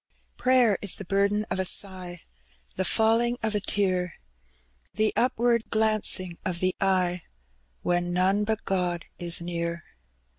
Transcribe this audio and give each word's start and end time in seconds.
Prayer 0.35 0.79
is 0.81 0.95
the 0.95 1.05
burden 1.05 1.45
of 1.51 1.59
a 1.59 1.63
sigh, 1.63 2.23
The 2.75 2.83
falling 2.83 3.37
of 3.43 3.53
a 3.53 3.59
tear, 3.59 4.15
The 4.95 5.13
upward 5.15 5.65
glancing 5.69 6.39
of 6.43 6.59
the 6.59 6.75
eye 6.81 7.21
When 7.83 8.11
none 8.11 8.43
but 8.43 8.65
God 8.65 9.05
is 9.19 9.41
near. 9.43 9.83